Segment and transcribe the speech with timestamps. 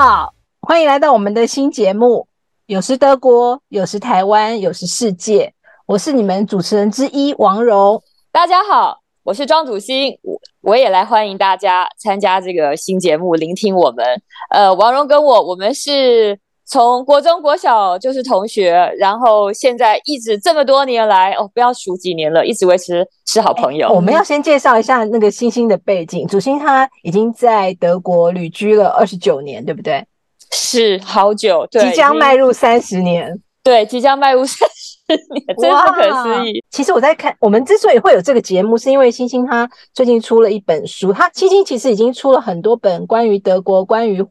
[0.00, 2.28] 好，欢迎来到我们的新节目。
[2.66, 5.52] 有时德国，有时台湾，有时世界。
[5.86, 8.00] 我是你们主持人之一王蓉。
[8.30, 14.06] 大家好，我是庄祖新，我我也来欢迎大家参加这个新节目，聆听我们。
[14.50, 16.38] 呃，王蓉跟我，我们是
[16.70, 23.88] 从国中、国小就是同学，然后现在一直这么多年来，哦，不要数几年了，一直维持是好朋友。
[23.88, 26.26] 我们要先介绍一下那个星星的背景。
[26.26, 30.06] 主星他已经在德国旅居了二十九年，对不对？
[30.52, 36.62] 是好久，对，即将迈入三十年，对，即将迈入三十年， 真不可思议。
[36.68, 44.22] 其实我在看，我们之所以会有这个节目，是因为星星他最近出了一本书，他星星其实已经出了很多本关于德国、关于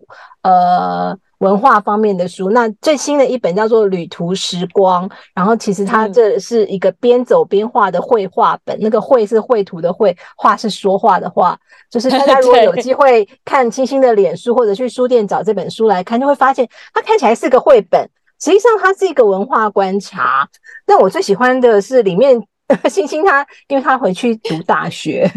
[0.44, 1.18] 呃。
[1.40, 11.58] 文化方面的书，那最新的一本叫做《旅途时光》，然后其实它这是一个边走边画的绘画本，那个绘是绘图的绘，画是说话的画，
[11.90, 18.02] 就是大家如果 有机会看清新的脸书或者去书店找这本书来看，就会发现它看起来是个绘本，
[18.40, 20.48] 实际上它是一个文化观察。
[20.88, 22.48] 那我最喜欢的是里面。
[22.90, 25.30] 星星他，因为他回去读大学，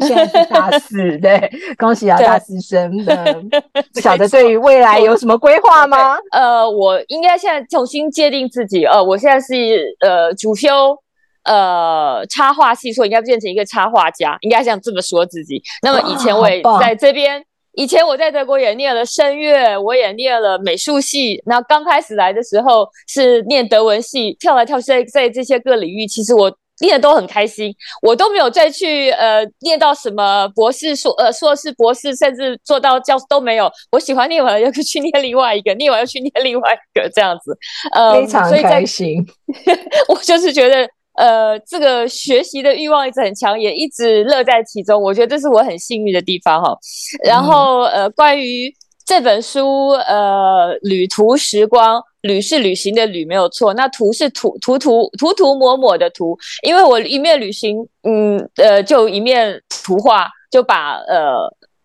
[0.00, 3.42] 现在是大四，对，恭喜啊，大四生的，
[3.92, 6.16] 不晓得对于未来有什么规划吗？
[6.32, 10.96] 呃，我应该现在重新界定自己，呃，我现在是呃主修
[11.44, 15.60] 呃插画系，所以应该变成一个插画家，应该像这么说自己。
[15.82, 17.44] 那么以前我也在这边。
[17.76, 21.42] 以前我在德国也念了声乐，我也念了美术系。
[21.44, 27.74] 那刚开始来的时候是念德文系，跳来跳去在在这些个领域，其实我念的都很开心。
[28.00, 33.70] 我都没有再去呃念到什么博士硕呃硕士博士，甚至做到教都没有。
[33.90, 37.56] 我喜欢念完又 去念另外一个，念完又去念另外一个这样子，
[37.92, 39.24] 呃，非常开心。
[40.08, 40.88] 我就是觉得。
[41.16, 45.00] 呃，这个学习的欲望一直很强，也一直乐在其中。
[45.00, 46.76] 我觉得这是我很幸运的地方哈。
[47.24, 48.74] 然后呃，关于
[49.06, 61.36] 这本书，呃，旅途时光，旅是旅行的旅没有错，那图是涂涂涂涂涂抹抹的涂，因为我一面旅行，嗯呃，就一面图画，就把呃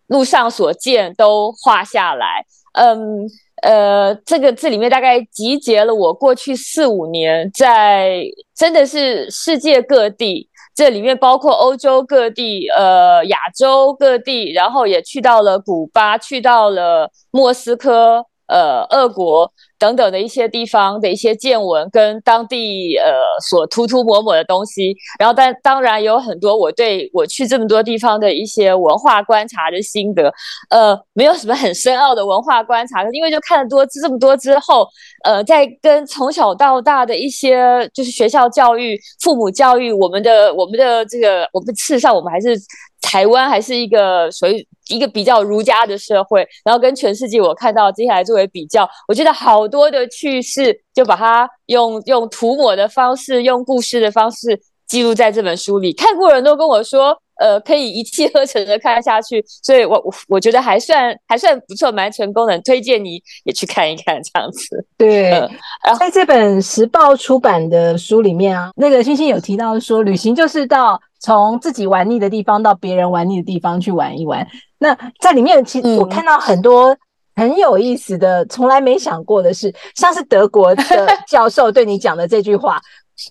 [0.08, 3.28] 路上所见都画下来，嗯。
[3.62, 8.22] 呃，这个这里面大概集结了我过去四五年在
[8.54, 19.52] 真的是世界各地，这里面包括欧洲各地，呃，亚洲各地，然后也去到了古巴，去到了莫斯科，呃，俄国。
[19.80, 23.10] 等等的一些地方的一些见闻，跟当地呃
[23.48, 30.32] 所涂涂抹抹的东西，然后但当然有很多我对我去这么多地方的一些文化观察的心得，
[30.68, 34.86] 呃，没有什么很深奥的文化观察，因为就看了多这么多之后，
[35.24, 42.54] 呃，在跟从小到大的一些就是学校教育、父母教育，我们的我们的这个我们事实上我们还是。
[43.02, 55.92] 台湾还是一个属于一个比较儒家的社会，然后跟全世界我看到接下来作为比较，我觉得好多的趣事就把它用用涂抹的方式，用故事的方式记录在这本书里。
[55.92, 64.84] 看过人都跟我说，呃，可以一气呵成的看下去，所以我我我觉得还算还算不错，蛮成功的，推荐你也去看一看这样子。
[64.98, 65.48] 对，
[65.98, 71.00] 在这本时报出版的书里面啊，那个星星有提到说，旅行就是到。
[71.22, 74.48] 从自己玩腻的地方到别人玩腻的地方去玩一玩。
[74.78, 76.96] 那在里面，其实我看到很多
[77.40, 80.84] 很有意思的，从来没想过的事，像是德国的
[81.26, 82.78] 教授对你讲的这句话，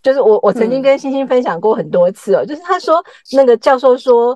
[0.02, 3.04] 就是我我曾经跟星星分享过很多次哦，就是他说
[3.34, 4.36] 那个教授说，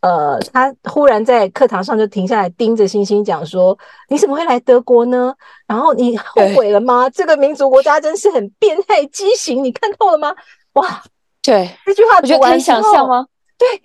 [0.00, 3.76] 呃，他忽然在课堂上就停下来盯着星星讲说，
[4.08, 5.34] 你怎么会来德国呢？
[5.66, 7.10] 然后你后悔了吗？
[7.10, 10.32] 这个民族国家真是很变态畸形，你看透了吗？
[10.74, 11.02] 哇！
[11.42, 13.26] 对这句话，我觉得可以想象吗？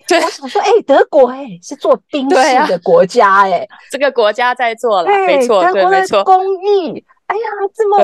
[0.07, 7.41] 对，我想说，哎，德国，哎，是做兵士的国家，哎，这个国家在做了，没错，德国的工艺，哎呀，
[7.73, 7.97] 这么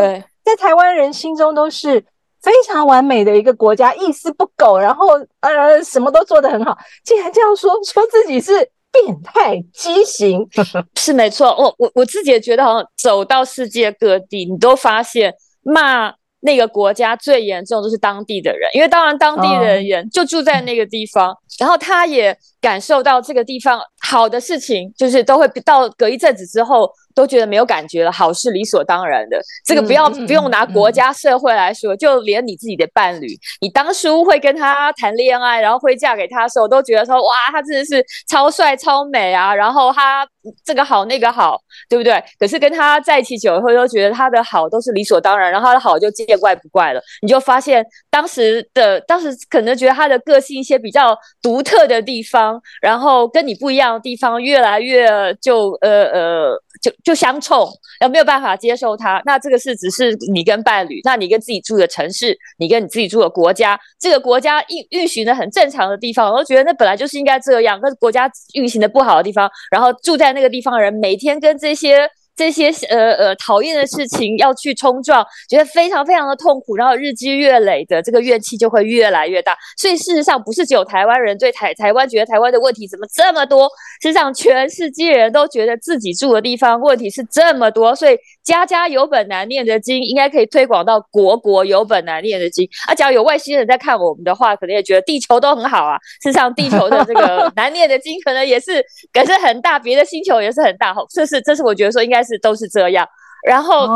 [0.43, 1.99] 在台湾人心中都是
[2.41, 5.07] 非常完美的一个国家，一丝不苟，然后
[5.39, 8.53] 呃，什么都做得很好，竟然这样说，说自己是
[8.91, 10.47] 变态畸形，
[10.95, 11.47] 是没错。
[11.57, 15.33] 我我我自己也觉得，好像走到世界各地，你都发现
[15.63, 16.13] 骂。
[16.45, 26.89] 那个国家最严重就是当地的人，因为当然当地的人就住在那个地方，然后他也感受到这个地方好的事情，就是都会到隔一阵子之后。
[27.15, 29.39] 都觉得没有感觉了，好是理所当然的。
[29.65, 33.27] 这个不要不用拿国家社会来说，就连你自己的伴侣，
[33.61, 40.27] 你当初会跟他谈恋爱，然后会嫁给他的时候，都觉得说哇，他真的是超帅超美啊，然后他
[40.65, 41.57] 这个好那个好，
[41.87, 42.21] 对不对？
[42.37, 47.01] 可是跟他在一起久了后，都觉得他的好都是理所当然，然后他的好就见怪不怪了。
[47.21, 57.59] 你就发现当时的当时可能觉得他的个性一些比较独特的地方，然后跟你不一样的地方越来越就呃呃就就相冲，
[57.99, 59.21] 然后没有办法接受他。
[59.25, 67.79] 那这个是只是你跟伴侣，那你跟自己住的城市，你跟你自己住的国家，这个国家运运行的很正常的地方，我都觉得那本来就是应该这样。
[67.79, 72.09] 可是国家运行的不好的地方，然后住在那个地方的人每天跟这些。
[72.35, 79.57] 这些呃呃讨厌的事情要去冲撞，觉得非常非常的痛苦，然后日积月累的这个怨气就会越来越大。
[79.77, 83.69] 所以事实上不是只有台湾人对台台湾觉得台湾的问题怎么这么多，
[84.01, 87.95] 事实上全世界人都觉得自己住的地方问题是这么多。
[87.95, 92.67] 所以家家有本难念的经，应该可以推广到国国有本难念的经。
[92.89, 95.97] 啊，只要有外星人在看我们的话，可能也觉得地球都很好啊。
[96.21, 100.93] 事实上地球的这个 难念的经可能也是可是很大，别的星球也是很大。
[101.09, 102.24] 这是这是我觉得说应该。
[102.25, 103.07] 是都是这样，
[103.47, 103.87] 然后，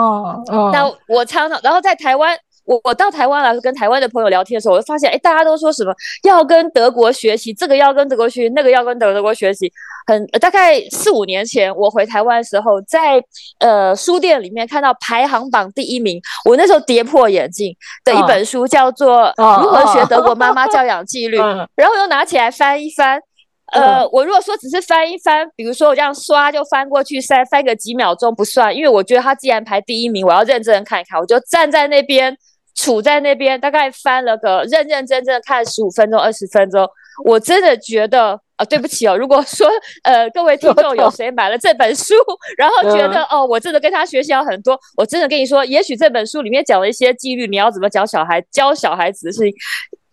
[0.71, 5.91] 那我常常，然后在台湾，我我到台湾来跟台湾的朋友聊天的时候，我就发现，哎，大家都说什么
[6.23, 9.71] 要跟德国学习，这个要跟德国学习，那个要跟德德国学习。
[10.07, 13.23] 很大概四五年前，我回台湾的时候，在
[13.59, 19.25] 呃书店里面看到排行榜第一名，我那时候跌破眼镜的一本书叫做
[19.61, 21.37] 《如何学德国妈妈教养纪律》，
[21.75, 23.21] 然后又拿起来翻一翻。
[23.71, 32.35] 呃，我如果说只是翻一翻，比如说我这样刷就翻过去，翻翻个几秒钟不算，因为我觉得他既然排第一名，我要认真看一看，我就站在那边，
[32.75, 36.87] 杵在那边，大概翻了个认认真真看十五分钟、二十分钟，
[37.25, 39.69] 我真的觉得啊，对不起哦，如果说
[40.03, 42.13] 呃各位听众有谁买了这本书，
[42.57, 49.53] 然后觉得哦，我真的跟他学习了很多，我真的跟你说，也许这本书里面讲了一些纪律，你要怎么教小孩教小孩子的事情。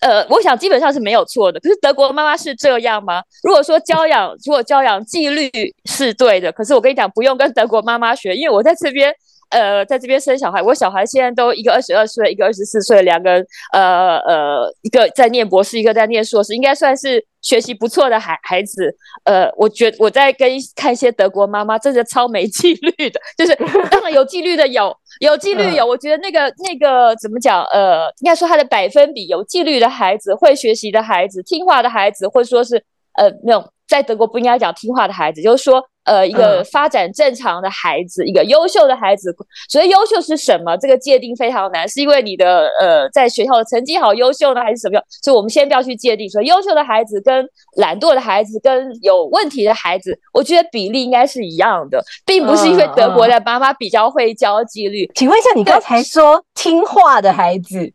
[0.01, 1.59] 呃，我想基本上是没有错的。
[1.61, 3.23] 可是德国妈妈是这样吗？
[3.43, 5.51] 如果说教养，如果教养纪律
[5.85, 9.15] 是对的，可是我跟你讲，不用跟德国妈妈学，因为我在这边。
[9.51, 18.93] 呃，在这边生小孩，我小孩现在都一个二十二岁，一个二十四岁，两个，呃呃，一个在念博士，一个在念硕士，应该算是学习不错的孩孩子。
[19.25, 23.55] 呃，我觉我在跟看一些德国妈妈，真的超没纪律的， 就是
[23.91, 27.63] 当然有纪律的有，有纪律有，我觉得那个那个怎么讲？
[27.67, 32.77] 呃，应该说他的百分比，有纪律的孩子，会学习的孩子，听话的孩子，或者说是
[33.15, 35.83] 呃那种在德国不应该讲听话的孩子，就是说。
[36.07, 39.35] 呃，一个发展正常的孩子，一个优秀的孩子。
[39.69, 40.77] 所以优秀是什么？
[40.77, 45.03] 这个界定非常难，是因为你的呃，在学校的成绩好，优秀呢，还是什么样？
[45.23, 47.45] 所以我们先不要去界定，说优秀的孩子跟
[47.79, 55.11] 懒惰的孩子跟有问题的孩子，我觉得比例应该是一样的，并不是因为德国的妈妈比较会教纪律。
[55.15, 57.93] 请问一下，你刚才说听话的孩子，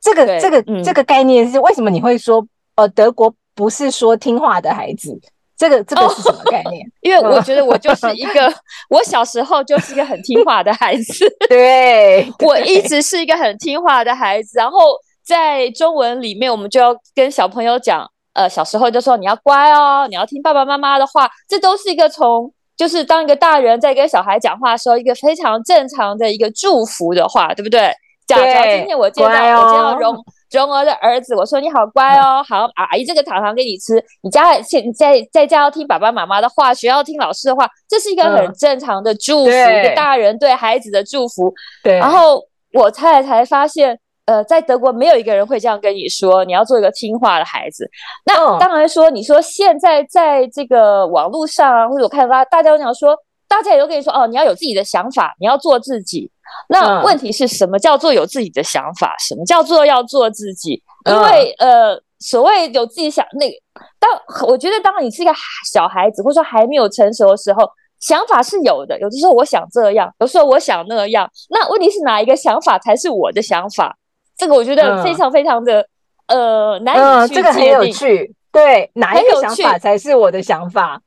[0.00, 2.46] 这个这个这个概念是为什么你会说
[2.76, 5.18] 呃，德国不是说听话的孩子？
[5.58, 6.86] 这个这个是什么概念？
[7.02, 8.54] 因为我觉得我就是一个，
[8.88, 11.28] 我小时候就是一个很听话的孩子。
[11.48, 14.56] 对，我一直是一个很听话的孩子。
[14.56, 14.78] 然后
[15.26, 21.28] 在中文里面，我们就要跟小朋友讲，呃，小时候就说你要乖哦，你要听爸爸妈妈的话。
[21.48, 27.92] 这都是一个从，就是当一个大人在跟小孩讲话的时候，一个非常正常的一个祝福的话，对不对？
[28.28, 30.14] 假如今天我见到我见到荣。
[30.50, 34.02] 蓉儿的儿子，我说你好乖哦，好阿姨这个糖糖给你吃。
[34.22, 41.52] 你家现在在家要听爸爸妈妈的话，学校听老师的话，这是一个很正常的祝福，一个大人对孩子的祝福。
[41.82, 41.98] 对。
[41.98, 42.42] 然后
[42.72, 47.88] 我太太才发现，呃，在德国没有一个人会这样跟你说，你要做一个听话的孩子。
[48.24, 53.16] 那当然说，你说现在在这个网络上啊，或者我看到大家都讲说，
[53.48, 56.30] 大家也都跟你说哦，你要有自己的想法，你要做自己。
[56.68, 59.14] 那问题是什么叫做有自己的想法？
[59.18, 60.82] 什么叫做要做自己？
[61.06, 63.56] 因为呃，所谓有自己想那个，
[63.98, 64.10] 当
[64.46, 65.32] 我觉得当你是一个
[65.70, 67.68] 小孩子，或者说还没有成熟的时候，
[68.00, 68.98] 想法是有的。
[69.00, 71.30] 有的时候我想这样，有时候我想那样。
[71.50, 73.96] 那问题是哪一个想法才是我的想法？
[74.36, 75.86] 这个我觉得非常非常的
[76.28, 78.34] 呃难以去这个很有趣。
[78.50, 81.00] 对，哪一个想法才是我的想法？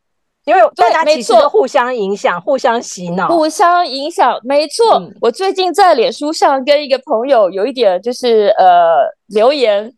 [0.52, 5.02] 因为大家其实互相影响、互相洗脑、互相影响，没错。
[5.22, 9.90] 我最近在脸书上跟一个朋友有一点就是呃留言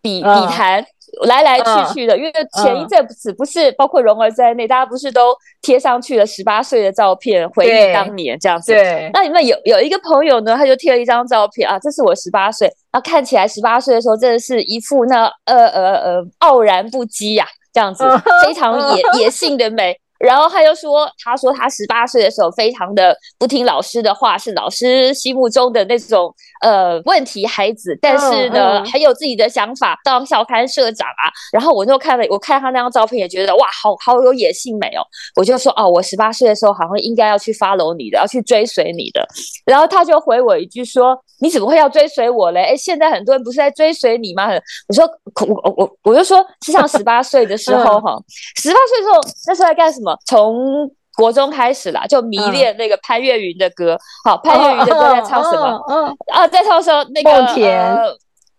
[0.00, 0.82] 比比谈
[1.26, 8.72] 来来去去的，因为前一阵子不是包括蓉儿在内，大家不是都贴上去了十八岁的照片，回忆当年这样子。
[8.72, 9.10] 对。
[9.12, 17.46] 那你们有有一个朋友呢，他就贴了一张照片啊，这是我十八岁，那看起来十八岁的时候真的是一副那呃呃呃傲然不羁呀。
[17.78, 18.04] 这样子
[18.44, 31.30] 非常野野性的美，然后他又说，他说他十八岁的时候非常的不听老师的话，是老师心目中的那种呃问题孩子，但是呢很有自己的想法，当校刊社长啊。
[31.52, 35.06] 然后我就看了，我看他那张照片也觉得哇，好好有野性美哦。
[35.36, 39.24] 我就说哦，我十八岁的时候好像应该要去 follow 你的，要去追随你的。
[39.64, 42.62] 然后他就回我一句说，你怎么会要追随我嘞？
[42.62, 44.48] 哎，现在很多人不是在追随你吗？
[44.88, 45.08] 我说
[45.46, 48.16] 我我我就说，实际上十八岁的时候哈，
[48.56, 50.16] 十八岁的时候那时候在干什么？
[50.26, 53.98] 从国中开始啦，就迷恋那个潘越云的歌。
[54.24, 55.84] 好，潘越云的歌在唱什么？
[55.88, 57.04] 嗯啊，在唱什么？
[57.14, 57.80] 那个梦田，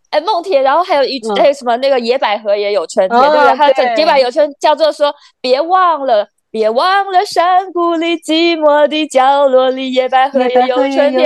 [0.10, 0.62] 哎，梦田。
[0.64, 1.76] 然后还有一还有什么？
[1.78, 3.54] 那个野百合也有春天，对不对？
[3.56, 6.28] 还有野百合有春叫做说，别忘了。
[6.52, 10.76] 别忘了山谷里寂寞的角落里，野百合也有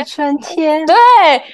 [0.03, 0.85] 春天。
[0.85, 0.95] 对，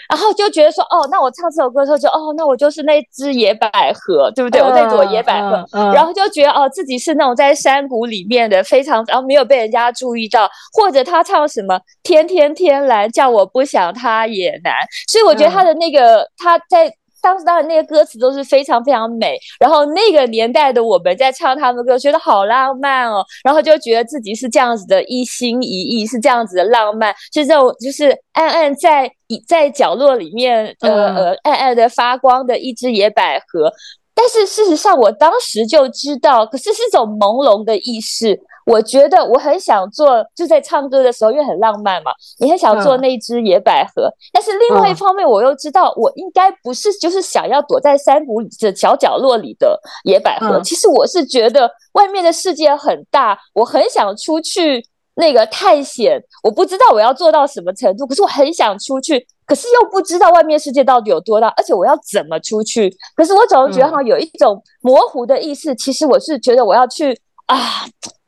[0.10, 4.62] 然后就觉得说，哦，那我唱这首歌的时候，就哦，那我就是那只野百合，对不对？
[4.62, 14.74] 我那朵野百合，然后就觉得哦，自己是那种在山谷里面的，非常然后没有被人家注意到，或者他唱什么天天天蓝，叫我不想他也难。
[15.08, 16.94] 所以我觉得他的那个他在。
[17.22, 29.12] 当时当然那些歌词都是非常非常美，然后那个年代的我们在唱他们的歌，觉得好浪漫哦，然后就觉得自己是这样子的一心一意，是这样子的浪漫，就这种就是暗暗在
[29.48, 33.72] 在角落里面，呃呃暗暗的发光的一只野百合。
[34.20, 38.38] 但是事实上，我当时就知道，可是是种朦胧的意识。
[38.66, 44.12] 我觉得我很想做，就在唱歌的时候，因为很浪漫嘛，你很想做那只野百合。
[44.34, 50.60] 但是另外一方面，我又知道，我应该不是就是想要躲在山谷里的小角落里的野百合。
[50.62, 54.86] 其实我是觉得外面的世界很大，我很想出去
[55.16, 56.22] 那个探险。
[56.44, 59.26] 我不知道我要做到什么程度，可是我很想出去。
[59.50, 62.96] 可是又不知道外面世界到底有多大，而且我要怎么出去？
[63.16, 65.74] 可是我总是觉得好像有一种模糊的意思。
[65.74, 67.58] 其实我是觉得我要去啊，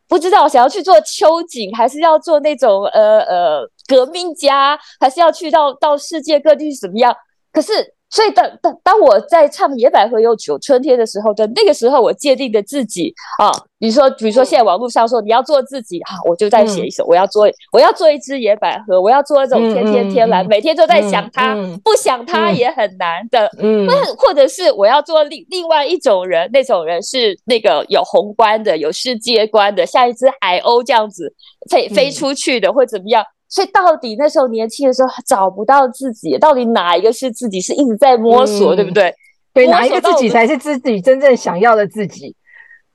[0.08, 7.16] 不知道想要去做秋瑾，还是要做那种呃呃革命家，还是要去到到世界各地去怎么样？
[7.54, 7.94] 可是。
[8.12, 13.50] 所以当当当我在唱《野百合有九春天》的时候的那个时候，我界定的自己啊，
[13.80, 23.50] 比如说比如说现在网络上说你要做自己啊，我就在写一首，我要做我要做一只野百合，我要做一种天天天蓝，每天都在想它，不想它也很难的。
[23.60, 23.88] 嗯，
[24.18, 31.34] 或者是我要做另另外一种人，那种人是那个有宏观的、有世界观的，像一只海鸥这样子
[31.70, 33.24] 飞飞出去的，或怎么样。
[33.52, 37.60] 所以到底那时候年轻的时候找不到自己，到底哪一个是自己？
[37.60, 39.14] 是一直在摸索，对不对？
[39.54, 42.34] 对，哪一个自己才是自己真正想要的自己？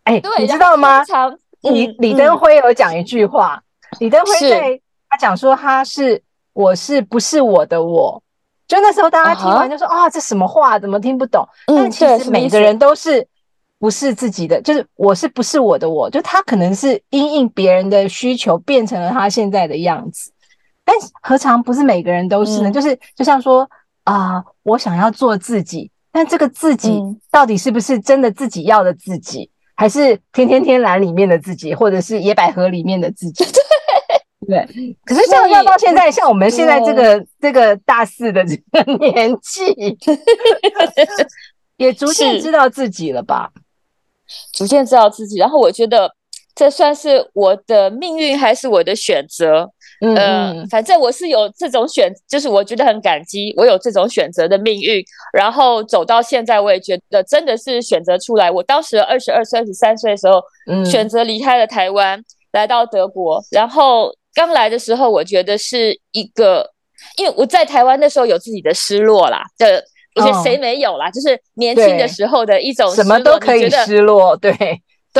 [0.04, 1.04] 哎，你知道吗？
[1.60, 3.62] 李李登辉有讲一句话，
[4.00, 6.22] 李登辉在他讲说他是
[6.54, 8.22] 我是不是我的我？
[8.66, 10.78] 就那时候大家听完就说啊，这什么话？
[10.78, 11.46] 怎么听不懂？
[11.66, 13.26] 但其实每个人都是
[13.78, 16.08] 不是自己的，就是我是不是我的我？
[16.08, 20.32] 就他可能是因应别人的需求变成了他现在的样子。
[20.86, 22.70] 但何尝不是每个人都是呢？
[22.70, 23.68] 就是就像说
[24.04, 33.44] 啊，我想要做自己，但这个自己到底是不是真的自己要的自己，还是天天天蓝里面的自己，或者是野百合里面的自己？
[34.46, 34.64] 对，
[35.04, 39.98] 可是像要到现在，像我们现在这个这个大四的这个年纪，
[41.76, 43.50] 也逐渐知道自己了吧？
[44.52, 46.14] 逐渐知道自己，然后我觉得
[46.54, 49.72] 这算是我的命运，还是我的选择？
[50.00, 58.50] 嗯，反正我是有这种选，就是我觉得很感激，我有这种选择的命运，然后走到现在，我也觉得真的是选择出来。
[58.50, 60.42] 我当时二十二岁、二十三岁的时候，
[60.84, 62.22] 选择离开了台湾，
[62.52, 63.42] 来到德国。
[63.50, 66.70] 然后刚来的时候，我觉得是一个，
[67.16, 69.82] 因为我在台湾那时候有自己的失落啦，这
[70.16, 74.52] 我觉得谁没有啦，就是年轻的时候的一种什么都可以失落，对。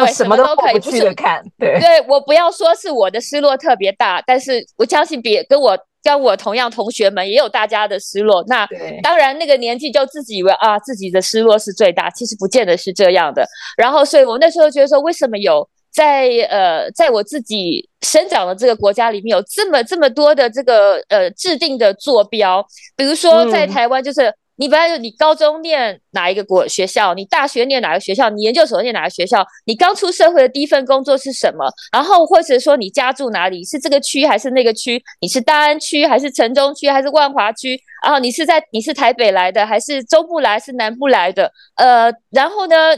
[0.05, 8.45] 对，什么都可以去的看，对，对我不要说是我的失落特别大，但是我相信别跟我跟我同样同学们也有大家的失落。
[8.47, 8.67] 那
[9.03, 13.47] 当然那个年纪就自己以为啊自己的失落是最大，其实不见得是这样的。
[13.77, 22.65] 然后，所以我那时候觉得说，为什么有在呃在我自己生长的这个国家里面有这么这么多的这个呃制定的坐标，
[22.97, 24.33] 比如说在台湾就是。
[24.57, 31.67] 你本来就你高中念哪一个国学校，你大学念哪个学校，你研究所念哪个学校，你刚出社会的第一份工作是什么？
[31.93, 35.03] 然后或者说你家住哪里，是这个区还是那个区？
[35.21, 37.79] 你是大安区还是城中区还是万华区？
[38.03, 41.53] 然后你是在你是台北来的还是中部来是南部来的？
[41.77, 42.97] 呃，然后呢，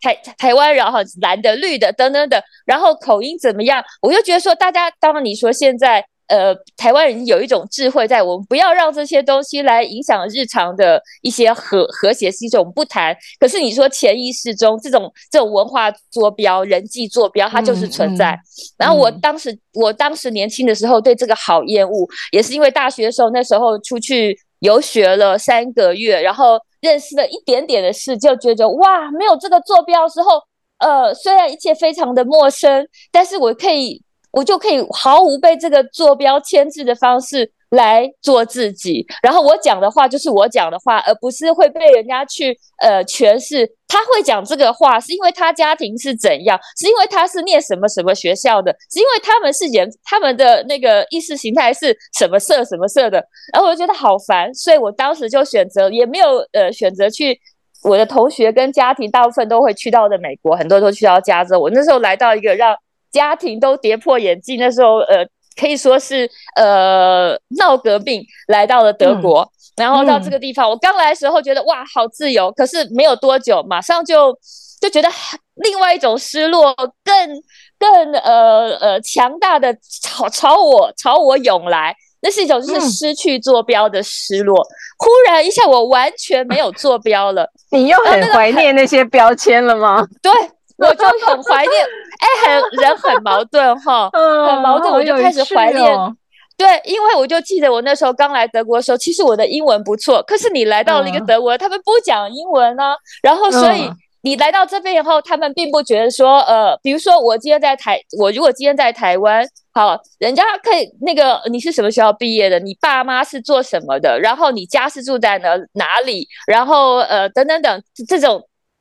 [0.00, 3.82] 台台台湾然后蓝的绿的等等等，然后口音怎么样？
[4.00, 6.04] 我就觉得说，大家当你说现在。
[6.32, 13.14] 呃，台湾人有一种智慧，在我们不要让这些东西来影响日常的一些和和谐系统，不谈。
[13.38, 18.34] 可是你说潜意识中这种这种文化坐标、人际坐标，它就是存在。
[18.78, 30.30] 然后我当时我当时年轻的时候对这个好厌恶，也是因为大学的时候那时候出去游学了三个月，然后认识了一点点的事，就觉得哇，没有这个坐标之后。
[30.78, 39.06] 呃，虽然一切非常的陌生，但是我可以，我就可以毫无被这个坐标牵制的方式来做自己。
[39.22, 43.70] 然后我讲的话就是我讲的话，而不是会被人家去呃诠释。
[43.86, 53.22] 他会讲这个话，是因为他家庭是怎样，是因为他是念什么什么学校的，是因为他们是演他们的那个意识形态是什么色什么色的。
[53.52, 57.38] 然后我就觉得好烦，所以我当时就选择，也没有呃选择去。
[57.84, 61.58] 我的同学跟家庭大部分都会去到的美国，很多都去到加州。
[61.58, 62.76] 我那时候来到一个让
[63.12, 65.24] 家庭都跌破眼镜，那时候呃
[65.60, 74.36] 可以说是呃闹革命来到了德国，然后到这个地方，我刚来的时候觉得哇好自由，可是没有多久，马上就
[74.80, 75.08] 就觉得
[75.56, 77.42] 另外一种失落更
[77.78, 81.94] 更呃呃强大的朝朝我朝我涌来。
[82.24, 84.56] 那是一种就是失去坐标的失落，
[84.96, 87.50] 忽然一下我完全没有坐标了。
[87.72, 90.06] 你又很怀念那些标签了吗？
[90.22, 90.30] 对，
[90.88, 91.84] 我就很怀念。
[92.18, 94.10] 哎，很人很矛盾哈，
[94.46, 94.92] 很矛盾。
[94.92, 95.94] 我就开始怀念。
[96.56, 100.22] 对，因为我就记得我那时候刚来德国的时候，其实我的英文不错。
[100.22, 103.90] 可是你来到了一个德国，他们不讲英文呢，然后所以。
[104.24, 118.40] 你来到这边以后，他们并不觉得说，呃，比如说我今天在台，我如果今天在台湾，好，人家可以那个你是什么学校毕业的，你爸妈是做什么的，然后你家是住在哪哪里，然后呃等等等这种。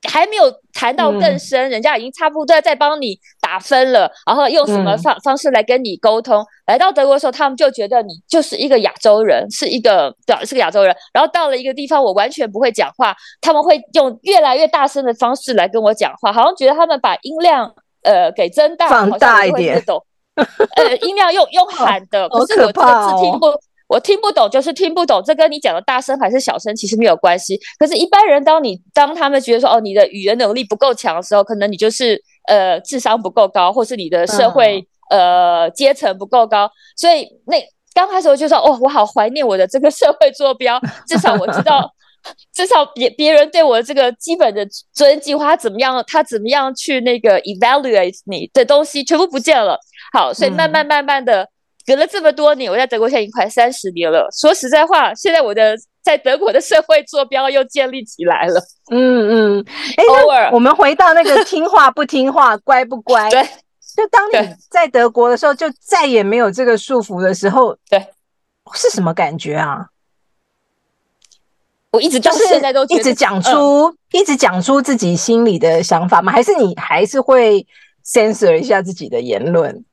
[0.10, 6.44] 还没有谈到更深，人家已经差不多在帮你打分了，然后用什么方方式来跟你沟通？
[6.66, 10.96] 来到德国的时候，他们就觉得你就是一个亚洲人，是一个对，是个亚洲人。
[11.14, 17.72] 然后到了一个地方，我完全不会讲话，他们会用越来越大声的方式来跟我讲话，好像觉得他们把音量
[18.04, 19.84] 呃给增大，放大一点，
[20.78, 23.48] 呃，音量用用 喊的，可是我这个字听不。
[23.92, 25.22] 我听不懂，就是听不懂。
[25.22, 27.60] 这跟你讲的大声还是小声其实没有关系。
[27.78, 32.18] 可是，一般人当你当他们觉得说，哦，你的语言能力不够强的时候，可能你就是
[32.48, 36.72] 呃智商不够高，或是你的社会呃阶层不够高。
[36.96, 37.58] 所以，那
[37.94, 40.80] 刚开始我就说，哦，我好怀念我的这个社会坐标。
[41.06, 41.92] 至少我知道，
[42.54, 49.78] 至少别别人对我这个基本的尊敬，他怎么样，他怎么样去那个 evaluate 你的东西，全部不见了。
[50.14, 51.50] 好，所以慢慢慢慢的。
[51.86, 54.28] 隔了这么多年，我在德国现在已经快三十年了。
[54.32, 58.62] 说实在话，现在我的在德国的社会坐标又建立起来了。
[58.92, 59.66] 嗯嗯，
[60.10, 63.30] 偶尔我们回到那个听话不听话、乖不乖。
[63.30, 63.44] 对，
[63.96, 68.08] 就当你在德国的时候，就再也没有这个束缚的时候，对，
[68.74, 69.88] 是什么感觉啊？
[71.92, 76.32] 我一直到现在都一直讲出，一直讲出自己心里的想法吗？
[76.32, 77.68] 还是你还是会
[78.06, 79.84] censor 一下自己的言论？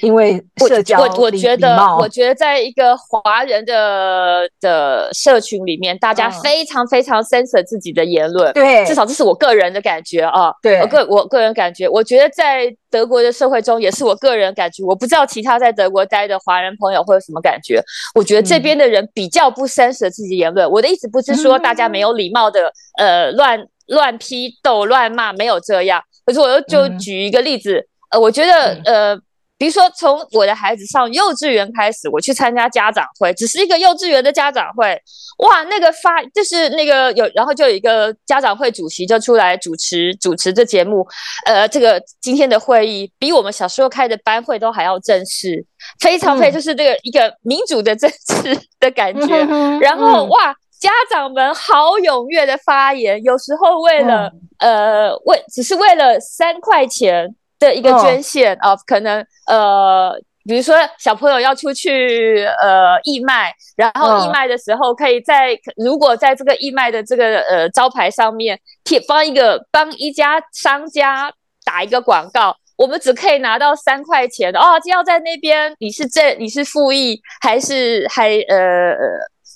[0.00, 10.52] 因为社交，我我觉得，我觉得在一个华人的的社群里面，大家非常非常 censor 自己的言论，对，至少这是我个人的感觉啊。
[10.62, 17.82] 对，我个我个人感觉，我觉得在德国的社会中，也是我个人感觉，我不知道其他在德国待的华人朋友会有什么感觉。
[18.14, 20.70] 我觉得这边的人比较不 censor 自己言论。
[20.70, 26.00] 我的意思不是说大家没有礼貌的呃乱乱批斗乱骂，没有这样。
[26.24, 29.20] 可是我又就举一个例子，呃，我觉得呃。
[29.58, 34.96] 比如说，从我的孩子上幼稚园开始，我去参加家长会，只是一个幼稚园的家长会，
[35.38, 41.04] 哇，那个发就是那个有，然后就有一个家长会主席就出来主持主持这节目，
[41.44, 45.66] 呃，这个今天的会议比我们小时候开的班会都还要正式，
[45.98, 49.44] 非常非就是这个一个民主的正式的感觉，
[49.80, 57.34] 然后哇，家长们好踊跃的发言，有时候为了呃为只是为了三块钱。
[57.58, 60.12] 的一个捐献啊，可能呃，
[60.44, 71.32] 比如说小朋友要出去呃义卖，然后义卖的时候，可以在如果在这个义卖的这个呃招牌上面贴帮一个帮一家商家
[71.64, 74.78] 打一个广告，我们只可以拿到三块钱哦。
[74.84, 78.94] 就要在那边，你是正你是复议还是还呃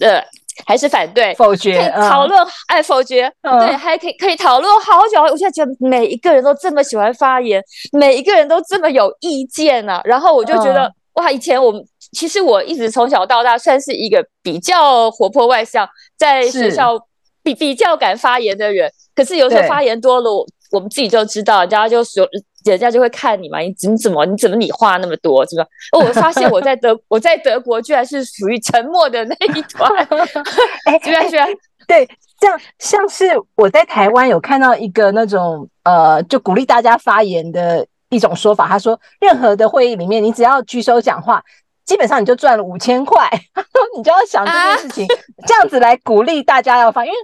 [0.00, 0.24] 呃？
[0.66, 2.38] 还是反对否决讨论
[2.68, 5.20] 哎否决对还可以可以讨论好久。
[5.22, 7.62] 我现在觉得每一个人都这么喜欢发言，
[7.92, 10.00] 每一个人都这么有意见呢。
[10.04, 16.98] 然后我就觉得哇，以前我们其实我一直从小到大算是一个比较活泼外向，在学校
[17.42, 18.90] 比比较敢发言的人。
[19.14, 20.30] 可是有时候发言多了，
[20.70, 22.26] 我们自己就知道，人家就说，
[22.64, 25.64] 人家就会看你嘛，你你怎么你怎么你话那么多，是吧？
[25.92, 29.90] 哦，我发现我在德我在德国居然是属于沉默的那一团，
[30.86, 31.48] 哎，居然居然
[31.86, 41.42] 对，这样像是我在台湾有看到一个那种呃，就鼓励大家发言的一种说法，他说，任何的会议里面，你只要举手讲话。
[41.84, 43.28] 基本上你就赚了五千块，
[43.96, 45.06] 你就要想这件事情，
[45.48, 47.18] 这样子来鼓励大家要发，因为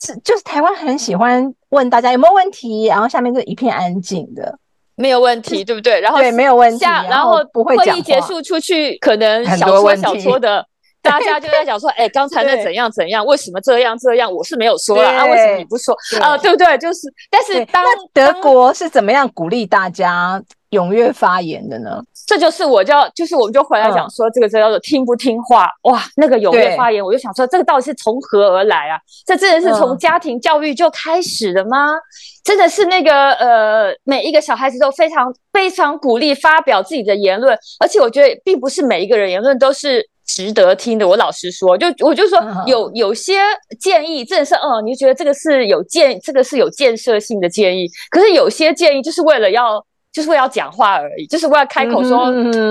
[0.00, 4.56] 是就是台湾很喜欢问大家有没有问题，然后下面就一片安静的，
[4.96, 6.00] 没有问题，对不对？
[6.00, 10.64] 然后对没有问题，下然后不会会议结束出去，可能小说小说的
[11.02, 14.32] 大家就在讲说，哎，刚才那怎样怎样，为什么这样这样？
[14.32, 16.36] 我是没有说了啊，为什么你不说啊？
[16.38, 16.78] 对不对？
[16.78, 20.42] 就是，但是当德国是怎么样鼓励大家？
[20.74, 22.02] 踊跃发言的呢？
[22.26, 26.02] 这就是我叫，就是我们就回来讲说，这个叫做听不听话哇？
[26.16, 28.98] 那个踊跃发言，我就想说，这个到底是从何而来啊？
[29.26, 31.94] 这真的是从家庭教育就开始的吗？
[32.42, 41.06] 真的是那个呃，每一个小孩子都非常非常鼓励发表自己的言论，而且我觉得并不是每一个人言论都是值得听的。
[41.06, 43.38] 我老实说，就我就说有有些
[43.78, 49.84] 建议真的是，嗯，你觉得这个是有建，这个是有建设性的建议，可是有些建议就是为了要。
[50.14, 52.26] 就是为了讲话而已，就是为了开口说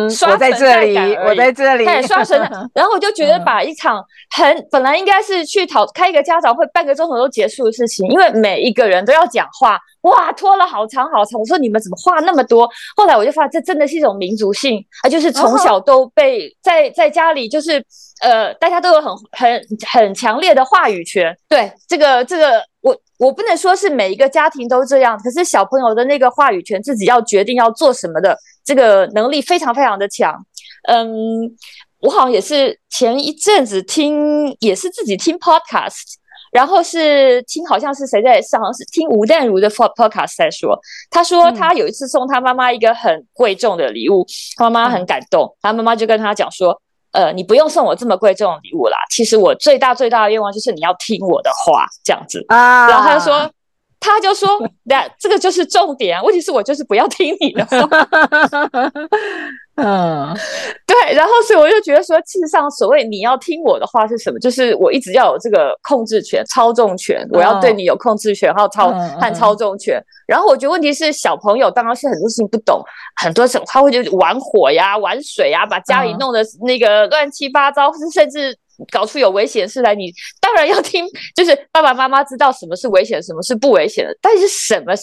[0.10, 0.50] 刷存在
[0.94, 2.50] 感我在这里，对，刷存在。
[2.74, 4.02] 然后我就觉得把一场
[4.34, 11.38] 很本来应该是去讨开一个家长会半个钟头都结束的事情，因为每一个人都要讲话，哇，拖了好长好长。
[11.38, 12.66] 我说你们怎么话那么多？
[12.96, 17.84] 后来我就发现这真的是一种民族性啊，就是从小都被在在家里就是
[18.22, 21.38] 呃，大家都有很很很强烈的话语权。
[21.50, 22.64] 对，这个这个。
[22.84, 30.46] 我我不能说是每一个家庭都这样，可是小朋友的那个话语权，自己要决定要做什么的这个能力非常非常的强。
[30.90, 31.50] 嗯，
[32.02, 36.16] 我好像也是前一阵子听，也是自己听 podcast，
[36.52, 40.78] 然后是听好像是谁在上，好像是听吴淡如的 podcast 在说，
[41.10, 44.26] 他说他有一次送他妈妈一个很贵重的礼物，
[44.58, 46.80] 他妈妈很感动，他妈妈就跟他讲说。
[47.14, 48.98] 呃，你不用送我这么贵重的礼物啦。
[49.10, 52.90] 其实我最大最大的愿望就是你要听我的话，这样子啊。
[52.90, 53.52] 然后他就说，
[54.00, 54.50] 他就说，
[54.84, 56.22] 那这个就是重点。
[56.24, 57.88] 问题是我就是不要听你的话。
[59.76, 60.38] 嗯，
[61.14, 64.40] 对，然后所以我就觉得说，事实上，所谓你要听我的话是什么？
[64.40, 70.02] 就是我一直要有这个控制权、操纵权，我要对你有控制权，还有操和操纵权。
[70.28, 72.82] 然后我觉得问题是，小朋友当然是很多事情不懂，
[73.22, 78.58] 很多时候他会就玩火呀、玩水呀，把家里弄得那个乱七八糟，甚至
[78.92, 79.94] 搞出有危险事来。
[79.94, 84.94] 你当然要听，就是爸爸妈妈知道什么是危险，什么是不危险的，但是什么？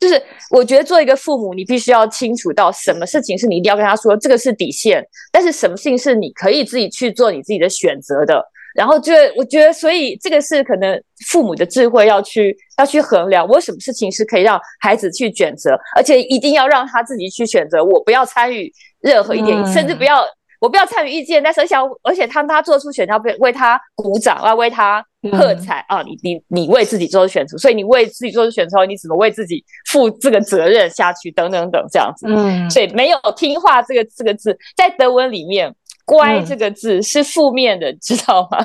[0.00, 5.06] 就是我觉得做一个父母，你必须要清楚到什么事情是你一定要跟他说，这个是底线。
[5.30, 8.42] 但是什么事情是你可以自己去做你自己的选择的。
[8.74, 20.24] 然后就我觉得，所以这个是可能父母的智慧要去要去衡量，我什么事情是可以让孩子去选择，而且一定要让他自己去选择，我不要参与任何一点，甚至不要。
[20.60, 26.02] 我不要参与意见，但是想，而且他他做出选票，为为他鼓掌，要为他喝彩啊！
[26.02, 31.30] 你你你为自己做出选择，所以你为自己做出选择，你怎么为自己负这个责任下去？
[31.30, 32.26] 等等等，这样子。
[32.28, 38.58] 嗯，所以没有听话这个这个字，在德文里面，乖这个字是负面的，知道吗？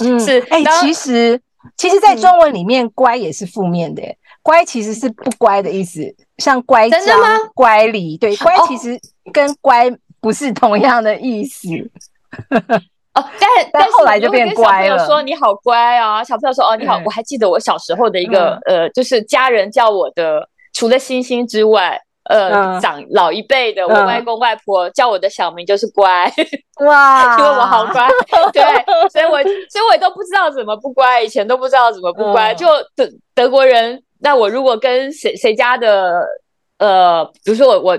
[0.00, 0.38] 嗯，是。
[0.48, 1.40] 哎，其实
[1.76, 4.00] 其实，在中文里面，乖也是负面的。
[4.42, 6.02] 乖其实是不乖的意思，
[6.38, 7.00] 像乖张、
[7.52, 8.16] 乖离。
[8.16, 8.96] 对，乖其实
[9.32, 9.92] 跟乖。
[10.22, 11.68] 不是同样的意思。
[13.14, 15.04] 哦，但 但后来就变乖了。
[15.06, 26.32] 说你好乖啊，小朋友说哦你好，我还记得我小时候的一个呃，就是家人叫我的，除了星星之外，呃，长老一辈的，我外公外婆叫我的小名就是乖。
[26.86, 28.08] 哇， 因为我好乖，
[28.50, 28.62] 对，
[29.10, 36.24] 所以我所以我也都不知道怎么不乖，以前都不知道怎么不乖，就德德国人，那我如果跟谁谁家的
[36.78, 37.98] 呃，比如说我我。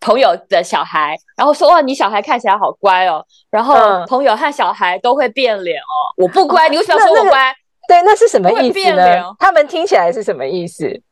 [0.00, 3.24] 朋友的小孩，然后说哇，你小孩看起来好乖哦。
[3.50, 6.14] 然后朋友和小孩都会变脸哦。
[6.16, 7.54] 我不乖，你为什么要说我乖？
[7.88, 9.34] 对，那是什么意思呢？
[9.38, 11.02] 他们听起来是什么意思？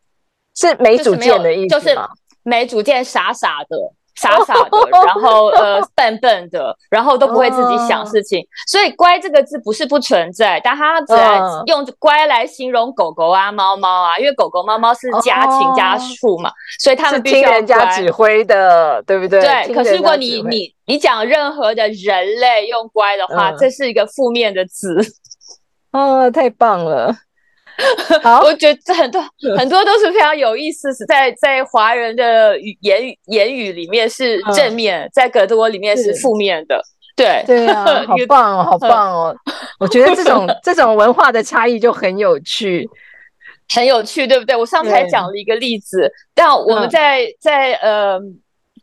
[0.55, 1.95] 是没主见的意思就是
[2.43, 3.77] 没主见，傻傻的。
[4.17, 4.71] 傻傻的，
[5.05, 11.15] 然后呃笨笨的，然后都不会自己想事情，所以“乖”这个字不是不存在，但它只
[11.67, 16.51] 用“乖”来形容狗狗啊、猫猫啊，因为狗狗、猫猫是家禽家畜嘛，
[16.81, 19.41] 所以他们听人家指挥的，对不对？
[19.41, 19.75] 对。
[19.75, 24.97] 可是如果你你你讲任何的人类用“乖”的话，这是一个负面的字。
[25.93, 27.15] 哦， 太棒了。
[28.23, 29.23] 好，我觉得这很多
[29.59, 36.83] 很多都是非常有意思，是在在华人的语言语言语里面是正面，在格多里面是负面的。
[37.17, 39.37] 对对啊，好棒哦，好棒哦！
[39.81, 42.89] 我觉得这种 这种文化的差异就很有趣。
[43.75, 44.55] 很有趣，对不对？
[44.55, 48.21] 我上次还讲了一个例子，但我们在在呃，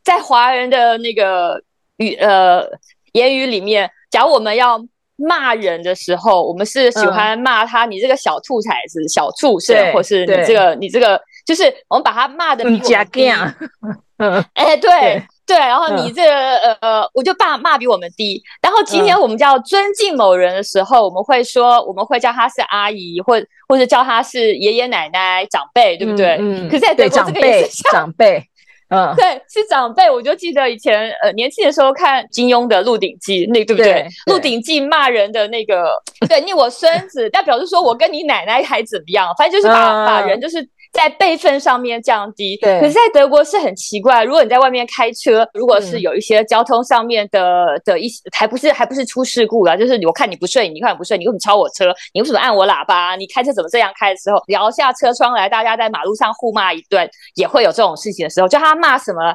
[0.03, 1.62] 在华人的那个
[1.97, 2.67] 语呃
[3.13, 4.77] 言语里面，假如我们要
[5.15, 13.30] 骂人的时候，我们是喜欢骂他，你这个小兔崽子、小畜生，或是你这个你这个，就是我们把他骂的比我们低。
[14.17, 15.23] 嗯，哎，对。
[15.45, 18.41] 对，然后你这个呃，我就骂骂比我们低。
[18.62, 23.36] 然后今天我们叫尊敬某人的时候，我们会说，我们会叫他是阿姨，或
[23.67, 26.38] 或者叫他是爷爷奶奶、长辈，对不对？
[26.39, 26.69] 嗯。
[26.69, 28.41] 可是在德国，这个也是长辈。
[28.89, 30.09] 嗯， 对，是长辈。
[30.09, 33.93] 我就记得以前呃年轻的时候看金庸的《鹿鼎记》，那对不对？
[34.31, 35.91] 《鹿鼎记》骂人的那个，
[36.27, 39.33] 对你我孙子，代表是说我跟你奶奶还怎么样？
[39.37, 40.67] 反正就是把把人就是。
[40.93, 42.79] 在辈分上面降低，对。
[42.79, 44.23] 可是，在德国是很奇怪。
[44.23, 51.93] 如果你在外面开车，如果是有一些交通上面的的一些，还不是还不是出事故了，就是我看你不顺眼，你看你不顺，你为什么超我车？
[52.13, 53.15] 你为什么按我喇叭？
[53.15, 58.47] 你开车怎么这样开的时候，摇下车窗来，大家在马路上互骂一顿，也会有这种事情的时候。
[58.47, 59.34] 就他骂什么？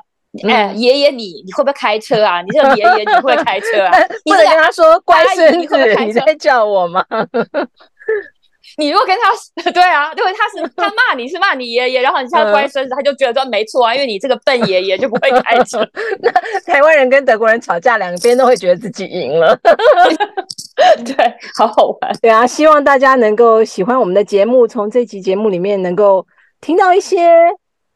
[0.49, 2.41] 哎，爷爷，你你会不会开车啊？
[2.43, 3.99] 你这个爷爷，你会开车啊？
[4.25, 7.05] 你能跟他说乖孙子，你在叫我吗？
[8.79, 15.87] 你如果跟他 对啊，因为他是他骂你是骂你爷爷，然后你叫乖孙子，他就觉得说没错啊，因为你这个笨爷爷就不会开车。
[16.23, 16.31] 那
[16.65, 19.59] 台湾人跟德国人吵架，两边都会觉得自己赢了。
[21.05, 21.15] 对，
[21.57, 22.17] 好好玩。
[22.23, 26.27] 对啊，希望大家能够喜欢我们的节目，从这期节目里面能够
[26.61, 27.19] 听到一些。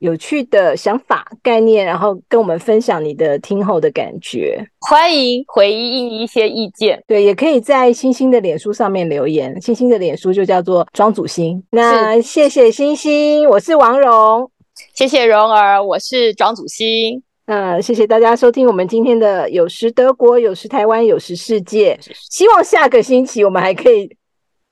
[0.03, 7.01] 有趣的想法概念，然后跟我们分享你的听后的感觉，欢迎回应一些意见。
[7.07, 11.63] 对，也可以在星星的脸书上面留言，星星的脸书就叫做庄祖星。
[11.71, 14.51] 那谢谢星星，我是王蓉，
[14.93, 17.23] 谢谢蓉儿，我是庄祖星。
[17.47, 21.97] 嗯，谢谢大家收听我们今天的有时德国，有时台湾，有时世界。
[22.29, 24.17] 希望下个星期我们还可以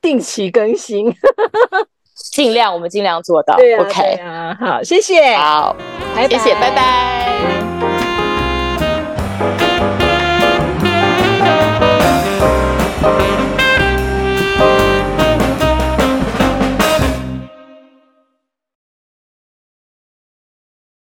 [0.02, 1.14] 定期更新。
[2.30, 3.54] 尽量，我们尽量做到。
[3.54, 5.74] OK，啊，好，谢谢，好，
[6.28, 7.89] 谢谢，拜拜。